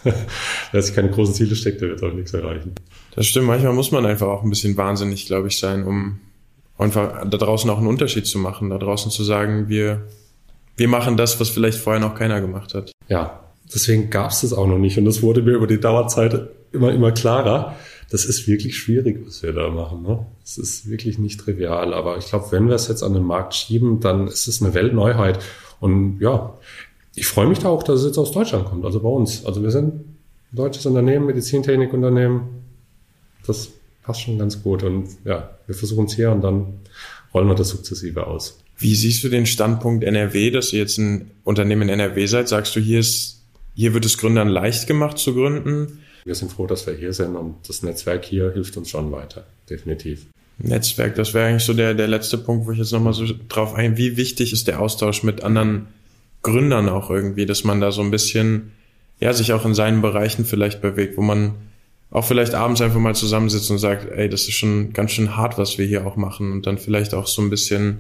wer 0.72 0.82
sich 0.82 0.94
keine 0.94 1.10
großen 1.10 1.34
Ziele 1.34 1.56
steckt, 1.56 1.80
der 1.80 1.88
wird 1.90 2.02
auch 2.02 2.12
nichts 2.12 2.34
erreichen. 2.34 2.74
Das 3.14 3.26
stimmt. 3.26 3.46
Manchmal 3.46 3.72
muss 3.72 3.90
man 3.90 4.04
einfach 4.06 4.28
auch 4.28 4.42
ein 4.42 4.50
bisschen 4.50 4.76
wahnsinnig, 4.76 5.26
glaube 5.26 5.48
ich, 5.48 5.58
sein, 5.58 5.84
um 5.84 6.20
einfach 6.76 7.28
da 7.28 7.36
draußen 7.36 7.68
auch 7.70 7.78
einen 7.78 7.86
Unterschied 7.86 8.26
zu 8.26 8.38
machen, 8.38 8.70
da 8.70 8.78
draußen 8.78 9.10
zu 9.10 9.24
sagen, 9.24 9.68
wir 9.68 10.06
wir 10.78 10.88
machen 10.88 11.16
das, 11.16 11.38
was 11.40 11.50
vielleicht 11.50 11.78
vorher 11.78 12.00
noch 12.00 12.14
keiner 12.14 12.40
gemacht 12.40 12.73
hat. 12.73 12.92
Ja, 13.08 13.40
deswegen 13.73 14.11
gab 14.11 14.30
es 14.30 14.42
das 14.42 14.52
auch 14.52 14.66
noch 14.66 14.78
nicht. 14.78 14.97
Und 14.97 15.04
das 15.04 15.23
wurde 15.23 15.42
mir 15.42 15.52
über 15.52 15.66
die 15.66 15.80
Dauerzeit 15.80 16.49
immer, 16.73 16.92
immer 16.92 17.12
klarer. 17.12 17.75
Das 18.11 18.25
ist 18.25 18.47
wirklich 18.47 18.78
schwierig, 18.78 19.20
was 19.26 19.42
wir 19.42 19.52
da 19.52 19.68
machen. 19.68 20.02
Ne? 20.02 20.25
Das 20.40 20.56
ist 20.56 20.88
wirklich 20.88 21.18
nicht 21.18 21.40
trivial. 21.40 21.92
Aber 21.92 22.16
ich 22.16 22.26
glaube, 22.26 22.47
wenn 22.50 22.68
wir 22.68 22.76
es 22.76 22.88
jetzt 22.88 23.02
an 23.02 23.12
den 23.12 23.25
Markt 23.25 23.54
schieben, 23.54 24.00
dann 24.00 24.28
ist 24.28 24.47
es 24.47 24.62
eine 24.62 24.73
Weltneuheit. 24.73 25.40
Und 25.80 26.20
ja, 26.20 26.54
ich 27.16 27.26
freue 27.26 27.49
mich 27.49 27.58
da 27.58 27.68
auch, 27.68 27.82
dass 27.82 28.00
es 28.00 28.06
jetzt 28.06 28.18
aus 28.18 28.30
Deutschland 28.30 28.64
kommt, 28.64 28.85
also 28.85 29.00
bei 29.00 29.08
uns. 29.08 29.44
Also 29.44 29.62
wir 29.62 29.73
sind 29.73 29.94
ein 29.94 30.16
deutsches 30.52 30.87
Unternehmen, 30.87 31.26
Medizintechnikunternehmen. 31.26 32.42
Das 33.47 33.68
passt 34.04 34.20
schon 34.23 34.38
ganz 34.38 34.62
gut. 34.62 34.85
Und 34.85 35.08
ja, 35.25 35.50
wir 35.66 35.75
versuchen 35.75 36.06
es 36.06 36.14
hier 36.14 36.30
und 36.30 36.42
dann 36.42 36.75
rollen 37.35 37.49
wir 37.49 37.56
das 37.56 37.70
sukzessive 37.70 38.26
aus. 38.28 38.61
Wie 38.78 38.94
siehst 38.94 39.25
du 39.25 39.28
den 39.28 39.44
Standpunkt 39.44 40.04
NRW, 40.04 40.50
dass 40.50 40.73
ihr 40.73 40.78
jetzt 40.78 40.99
ein 40.99 41.32
Unternehmen 41.42 41.82
in 41.82 42.00
NRW 42.00 42.26
seid? 42.26 42.49
Sagst 42.49 42.76
du, 42.76 42.80
hier 42.80 43.00
ist, 43.00 43.42
hier 43.75 43.92
wird 43.92 44.04
es 44.04 44.18
Gründern 44.18 44.49
leicht 44.49 44.87
gemacht 44.87 45.18
zu 45.18 45.35
gründen? 45.35 45.99
Wir 46.25 46.35
sind 46.35 46.52
froh, 46.52 46.66
dass 46.66 46.87
wir 46.87 46.94
hier 46.94 47.12
sind 47.12 47.35
und 47.35 47.56
das 47.68 47.82
Netzwerk 47.82 48.25
hier 48.25 48.52
hilft 48.52 48.76
uns 48.76 48.90
schon 48.90 49.11
weiter. 49.11 49.47
Definitiv. 49.68 50.26
Netzwerk, 50.58 51.14
das 51.16 51.35
wäre 51.35 51.49
eigentlich 51.49 51.64
so 51.64 51.73
der, 51.73 51.94
der 51.94 52.08
letzte 52.08 52.38
Punkt, 52.38 52.66
wo 52.66 52.73
ich 52.73 52.78
jetzt 52.78 52.92
nochmal 52.92 53.12
so 53.12 53.25
drauf 53.49 53.75
ein. 53.75 53.97
Wie 53.97 54.16
wichtig 54.16 54.52
ist 54.52 54.68
der 54.68 54.80
Austausch 54.80 55.23
mit 55.23 55.42
anderen 55.42 55.88
Gründern 56.42 56.88
auch 56.88 57.11
irgendwie, 57.11 57.47
dass 57.47 57.64
man 57.64 57.80
da 57.80 57.92
so 57.92 58.02
ein 58.02 58.11
bisschen, 58.11 58.73
ja, 59.20 59.32
sich 59.32 59.52
auch 59.52 59.64
in 59.64 59.75
seinen 59.75 60.02
Bereichen 60.02 60.44
vielleicht 60.44 60.80
bewegt, 60.80 61.16
wo 61.16 61.23
man 61.23 61.54
auch 62.11 62.25
vielleicht 62.25 62.54
abends 62.54 62.80
einfach 62.80 63.00
mal 63.00 63.14
zusammensitzt 63.14 63.70
und 63.70 63.78
sagt, 63.78 64.11
ey, 64.11 64.28
das 64.28 64.42
ist 64.42 64.54
schon 64.54 64.92
ganz 64.92 65.12
schön 65.12 65.37
hart, 65.37 65.58
was 65.58 65.78
wir 65.78 65.87
hier 65.87 66.06
auch 66.06 66.16
machen 66.16 66.52
und 66.52 66.66
dann 66.66 66.78
vielleicht 66.78 67.14
auch 67.14 67.26
so 67.26 67.42
ein 67.42 67.50
bisschen 67.50 67.99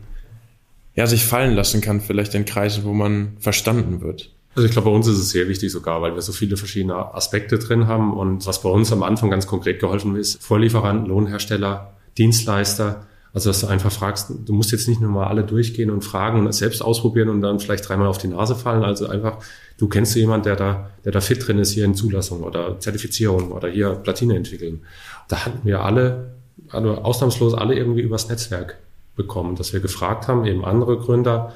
ja, 0.94 1.06
sich 1.06 1.24
fallen 1.24 1.54
lassen 1.54 1.80
kann, 1.80 2.00
vielleicht 2.00 2.34
in 2.34 2.44
Kreisen, 2.44 2.84
wo 2.84 2.92
man 2.92 3.36
verstanden 3.38 4.00
wird. 4.00 4.32
Also 4.58 4.66
ich 4.66 4.72
glaube, 4.72 4.90
bei 4.90 4.96
uns 4.96 5.06
ist 5.06 5.18
es 5.18 5.30
sehr 5.30 5.48
wichtig 5.48 5.70
sogar, 5.70 6.02
weil 6.02 6.16
wir 6.16 6.22
so 6.22 6.32
viele 6.32 6.56
verschiedene 6.56 7.14
Aspekte 7.14 7.60
drin 7.60 7.86
haben. 7.86 8.12
Und 8.12 8.44
was 8.44 8.62
bei 8.62 8.68
uns 8.68 8.90
am 8.90 9.04
Anfang 9.04 9.30
ganz 9.30 9.46
konkret 9.46 9.78
geholfen 9.78 10.16
ist, 10.16 10.42
Vorlieferanten, 10.42 11.06
Lohnhersteller, 11.06 11.92
Dienstleister. 12.18 13.06
Also 13.32 13.50
dass 13.50 13.60
du 13.60 13.68
einfach 13.68 13.92
fragst, 13.92 14.32
du 14.46 14.52
musst 14.52 14.72
jetzt 14.72 14.88
nicht 14.88 15.00
nur 15.00 15.12
mal 15.12 15.28
alle 15.28 15.44
durchgehen 15.44 15.90
und 15.90 16.02
fragen 16.02 16.44
und 16.44 16.52
selbst 16.52 16.82
ausprobieren 16.82 17.28
und 17.28 17.40
dann 17.40 17.60
vielleicht 17.60 17.88
dreimal 17.88 18.08
auf 18.08 18.18
die 18.18 18.26
Nase 18.26 18.56
fallen. 18.56 18.82
Also 18.82 19.06
einfach, 19.06 19.38
du 19.76 19.86
kennst 19.86 20.16
jemanden, 20.16 20.44
der 20.44 20.56
da, 20.56 20.90
der 21.04 21.12
da 21.12 21.20
fit 21.20 21.46
drin 21.46 21.60
ist, 21.60 21.70
hier 21.70 21.84
in 21.84 21.94
Zulassung 21.94 22.42
oder 22.42 22.80
Zertifizierung 22.80 23.52
oder 23.52 23.68
hier 23.68 23.90
Platine 23.90 24.34
entwickeln. 24.34 24.80
Da 25.28 25.44
hatten 25.44 25.60
wir 25.62 25.84
alle, 25.84 26.34
also 26.70 26.96
ausnahmslos 26.96 27.54
alle 27.54 27.76
irgendwie 27.76 28.00
übers 28.00 28.28
Netzwerk 28.28 28.78
bekommen, 29.18 29.54
dass 29.54 29.74
wir 29.74 29.80
gefragt 29.80 30.28
haben, 30.28 30.46
eben 30.46 30.64
andere 30.64 30.96
Gründer, 30.96 31.54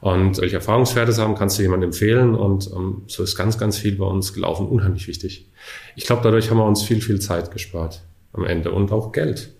und 0.00 0.38
welche 0.38 0.56
Erfahrungswerte 0.56 1.16
haben, 1.16 1.34
kannst 1.34 1.58
du 1.58 1.62
jemandem 1.62 1.90
empfehlen. 1.90 2.34
Und 2.34 2.70
ähm, 2.74 3.02
so 3.06 3.22
ist 3.22 3.36
ganz, 3.36 3.58
ganz 3.58 3.78
viel 3.78 3.96
bei 3.96 4.06
uns 4.06 4.32
gelaufen, 4.32 4.66
unheimlich 4.68 5.08
wichtig. 5.08 5.46
Ich 5.96 6.04
glaube, 6.04 6.22
dadurch 6.22 6.50
haben 6.50 6.58
wir 6.58 6.66
uns 6.66 6.82
viel, 6.82 7.00
viel 7.00 7.20
Zeit 7.20 7.50
gespart 7.50 8.02
am 8.32 8.44
Ende 8.44 8.70
und 8.70 8.92
auch 8.92 9.12
Geld. 9.12 9.50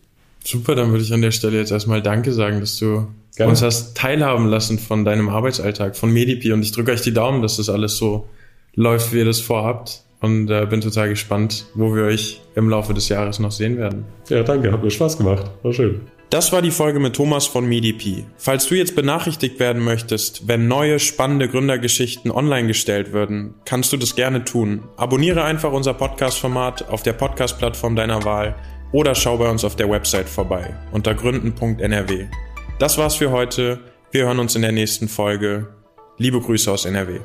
Super, 0.44 0.76
dann 0.76 0.90
würde 0.90 1.02
ich 1.02 1.12
an 1.12 1.22
der 1.22 1.32
Stelle 1.32 1.58
jetzt 1.58 1.72
erstmal 1.72 2.02
Danke 2.02 2.32
sagen, 2.32 2.60
dass 2.60 2.76
du 2.76 3.08
Gerne. 3.36 3.50
uns 3.50 3.62
hast 3.62 3.96
teilhaben 3.96 4.46
lassen 4.46 4.78
von 4.78 5.04
deinem 5.04 5.28
Arbeitsalltag, 5.28 5.96
von 5.96 6.12
Medipi. 6.12 6.52
Und 6.52 6.62
ich 6.62 6.70
drücke 6.70 6.92
euch 6.92 7.02
die 7.02 7.12
Daumen, 7.12 7.42
dass 7.42 7.56
das 7.56 7.68
alles 7.68 7.96
so 7.96 8.28
läuft, 8.74 9.12
wie 9.12 9.18
ihr 9.18 9.24
das 9.24 9.40
vorhabt. 9.40 10.02
Und 10.20 10.50
äh, 10.50 10.66
bin 10.66 10.80
total 10.80 11.08
gespannt, 11.08 11.66
wo 11.74 11.94
wir 11.94 12.04
euch 12.04 12.40
im 12.54 12.68
Laufe 12.68 12.94
des 12.94 13.08
Jahres 13.08 13.38
noch 13.38 13.52
sehen 13.52 13.76
werden. 13.76 14.04
Ja, 14.28 14.42
danke, 14.42 14.72
hat 14.72 14.82
mir 14.82 14.90
Spaß 14.90 15.18
gemacht. 15.18 15.50
War 15.62 15.72
schön. 15.72 16.00
Das 16.30 16.52
war 16.52 16.60
die 16.60 16.70
Folge 16.70 17.00
mit 17.00 17.16
Thomas 17.16 17.46
von 17.46 17.66
MediP. 17.66 18.26
Falls 18.36 18.66
du 18.66 18.74
jetzt 18.74 18.94
benachrichtigt 18.94 19.58
werden 19.58 19.82
möchtest, 19.82 20.46
wenn 20.46 20.68
neue 20.68 20.98
spannende 20.98 21.48
Gründergeschichten 21.48 22.30
online 22.30 22.68
gestellt 22.68 23.12
würden, 23.12 23.54
kannst 23.64 23.94
du 23.94 23.96
das 23.96 24.14
gerne 24.14 24.44
tun. 24.44 24.82
Abonniere 24.98 25.44
einfach 25.44 25.72
unser 25.72 25.94
Podcast-Format 25.94 26.90
auf 26.90 27.02
der 27.02 27.14
Podcast-Plattform 27.14 27.96
deiner 27.96 28.24
Wahl 28.24 28.56
oder 28.92 29.14
schau 29.14 29.38
bei 29.38 29.48
uns 29.48 29.64
auf 29.64 29.76
der 29.76 29.88
Website 29.88 30.28
vorbei 30.28 30.76
unter 30.92 31.14
gründen.nrw. 31.14 32.26
Das 32.78 32.98
war's 32.98 33.16
für 33.16 33.30
heute. 33.30 33.80
Wir 34.10 34.26
hören 34.26 34.38
uns 34.38 34.54
in 34.54 34.62
der 34.62 34.72
nächsten 34.72 35.08
Folge. 35.08 35.68
Liebe 36.18 36.40
Grüße 36.40 36.70
aus 36.70 36.84
NRW. 36.84 37.20